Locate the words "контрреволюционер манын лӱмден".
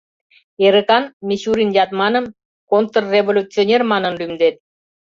2.69-4.55